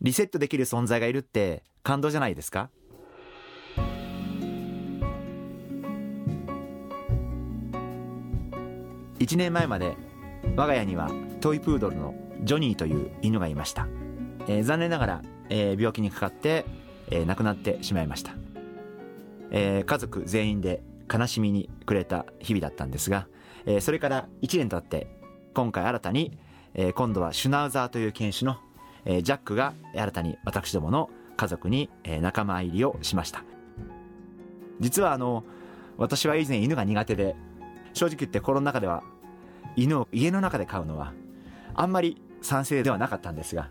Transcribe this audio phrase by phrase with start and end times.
[0.00, 2.70] リセットできる存在がいるって感動じゃないですか
[9.18, 9.96] ？1年前まで
[10.56, 13.88] 我が家にはトイプードルのジョニーという犬がいました、
[14.46, 16.64] えー、残念ながら、えー、病気にかかって、
[17.10, 18.32] えー、亡くなってしまいました、
[19.50, 23.26] えー、家族全員で悲しみに暮れた日々だったんですが、
[23.66, 25.08] えー、それから1年経って
[25.52, 26.38] 今回新たに、
[26.74, 28.58] えー、今度はシュナウザーという犬種の
[29.08, 33.42] えー、ジャックが新たに私どもの家族に、えー、仲間入りをしました。
[34.78, 35.42] 実はあの
[35.96, 37.34] 私は以前犬が苦手で
[37.94, 39.02] 正直言って心の中では
[39.74, 41.12] 犬を家の中で飼うのは
[41.74, 43.70] あんまり賛成ではなかったんですが、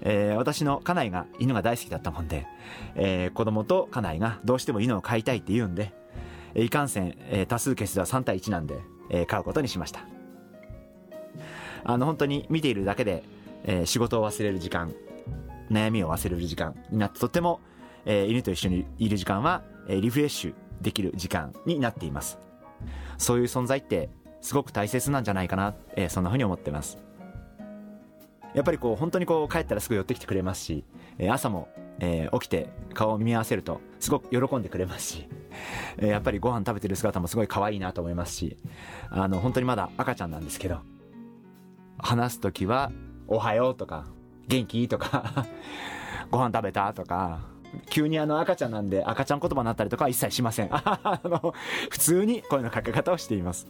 [0.00, 2.46] えー、私の家内が犬が大好きだったもんで、
[2.94, 5.92] えー、子供と家内がどうしても犬を飼いたいって言うんで
[6.54, 8.78] いかんせん、えー、多数決では3対1なんで、
[9.10, 10.00] えー、飼うことにしました。
[11.84, 13.22] あの本当に見ているだけで
[13.64, 14.94] えー、仕事を忘れる時間
[15.70, 17.60] 悩みを忘れる時間になってとっても、
[18.04, 22.38] えー、犬と一緒にいる時間は、えー、リフレッシュできる時間になっています。
[23.16, 26.98] そういう存在ってすごく大切なんじゃないかな、えー、そんなふうに思ってます。
[28.54, 30.84] やっぱりこう本当にこう帰ったらすぐ寄ってきてくれますし、
[31.18, 31.68] えー、朝も、
[32.00, 35.28] えー、起きて顔を見合わせるとすごく喜んでくれますし、
[35.98, 38.56] えー、やっぱりご飯食べてる姿もすごい可愛いなと思いますし
[39.10, 40.80] あの本当にまだ赤ちゃんなんですけど
[41.98, 42.90] 話す時は
[43.28, 44.06] おはようとか、
[44.48, 44.88] 元気？
[44.88, 45.46] とか
[46.32, 46.92] ご飯食べた？
[46.94, 47.40] とか、
[47.90, 50.68] 急にあの赤ちゃんなんで赤ちゃん言葉になったりとかは一切しません。
[50.72, 51.54] あの、
[51.90, 53.68] 普通に声のかけ方をしています。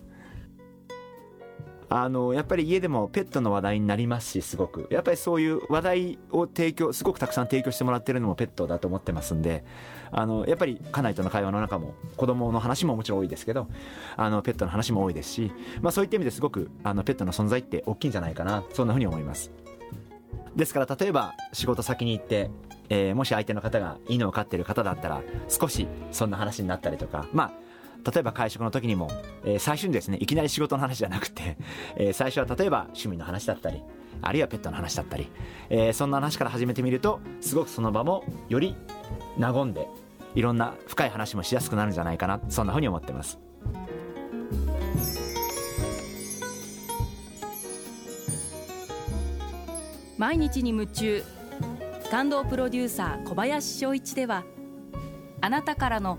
[1.91, 4.87] あの、やっぱり家でもペットの話題になりますし、すごく。
[4.91, 9.65] やっぱりそういう話題を提供、すごくたくさん提供してもらってるのもペットだと思ってますんで、
[10.11, 13.69] あの、やっぱり家内との会話の中も子供の話ももちろん多いですけど、
[14.17, 19.51] あの、ペットの話も多いですし、まあそういった意味ですごく、あの、ペットの存在って大きいんじゃないかな、そんなふうに思います。
[20.59, 22.51] ですから例えば仕事先に行って、
[22.89, 27.68] えー、もし相手の方が犬を飼ってる方だったら少しそんな話になったりとかまあ
[28.05, 29.11] 例えば会食の時にも、
[29.45, 31.57] えー、最初にですねいきなり仕事の話じゃなくて、
[31.97, 33.83] えー、最初は例えば趣味の話だったり
[34.23, 35.29] あるいはペットの話だったり、
[35.69, 38.77] えー、そんな話から始めてみるとすごくその場もより
[39.39, 39.89] 和んで
[40.35, 43.39] いろんな深い話もしやすくなるんじゃないかなそんなふうに思ってます。
[50.19, 51.23] 毎日に夢中
[52.11, 54.45] 感動プロデューサー小林翔一では
[55.41, 56.19] あなたからの